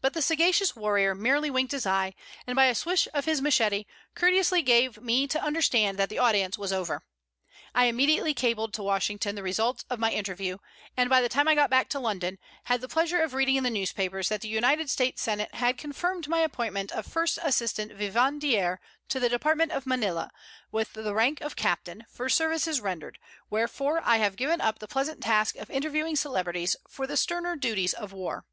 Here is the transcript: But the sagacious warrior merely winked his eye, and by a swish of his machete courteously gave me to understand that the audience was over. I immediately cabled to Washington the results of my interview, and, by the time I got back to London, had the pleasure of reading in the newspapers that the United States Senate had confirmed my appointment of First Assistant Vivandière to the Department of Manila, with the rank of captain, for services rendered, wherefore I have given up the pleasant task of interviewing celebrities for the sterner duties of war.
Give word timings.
But 0.00 0.14
the 0.14 0.22
sagacious 0.22 0.74
warrior 0.74 1.14
merely 1.14 1.50
winked 1.50 1.72
his 1.72 1.84
eye, 1.84 2.14
and 2.46 2.56
by 2.56 2.64
a 2.64 2.74
swish 2.74 3.06
of 3.12 3.26
his 3.26 3.42
machete 3.42 3.84
courteously 4.14 4.62
gave 4.62 5.02
me 5.02 5.26
to 5.26 5.38
understand 5.38 5.98
that 5.98 6.08
the 6.08 6.18
audience 6.18 6.56
was 6.56 6.72
over. 6.72 7.02
I 7.74 7.84
immediately 7.84 8.32
cabled 8.32 8.72
to 8.72 8.82
Washington 8.82 9.34
the 9.34 9.42
results 9.42 9.84
of 9.90 9.98
my 9.98 10.10
interview, 10.12 10.56
and, 10.96 11.10
by 11.10 11.20
the 11.20 11.28
time 11.28 11.46
I 11.46 11.54
got 11.54 11.68
back 11.68 11.90
to 11.90 12.00
London, 12.00 12.38
had 12.62 12.80
the 12.80 12.88
pleasure 12.88 13.20
of 13.20 13.34
reading 13.34 13.56
in 13.56 13.64
the 13.64 13.68
newspapers 13.68 14.30
that 14.30 14.40
the 14.40 14.48
United 14.48 14.88
States 14.88 15.20
Senate 15.20 15.54
had 15.56 15.76
confirmed 15.76 16.26
my 16.26 16.38
appointment 16.38 16.90
of 16.92 17.04
First 17.06 17.38
Assistant 17.42 17.92
Vivandière 17.92 18.78
to 19.10 19.20
the 19.20 19.28
Department 19.28 19.72
of 19.72 19.84
Manila, 19.84 20.30
with 20.72 20.94
the 20.94 21.12
rank 21.12 21.42
of 21.42 21.54
captain, 21.54 22.06
for 22.08 22.30
services 22.30 22.80
rendered, 22.80 23.18
wherefore 23.50 24.00
I 24.06 24.16
have 24.16 24.36
given 24.36 24.62
up 24.62 24.78
the 24.78 24.88
pleasant 24.88 25.22
task 25.22 25.56
of 25.56 25.68
interviewing 25.68 26.16
celebrities 26.16 26.76
for 26.88 27.06
the 27.06 27.18
sterner 27.18 27.56
duties 27.56 27.92
of 27.92 28.10
war. 28.10 28.46